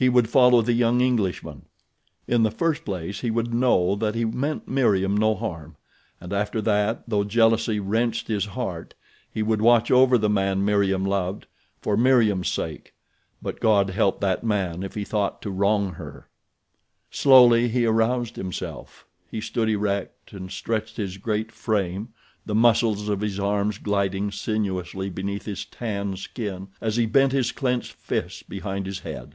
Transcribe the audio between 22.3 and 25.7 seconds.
the muscles of his arms gliding sinuously beneath his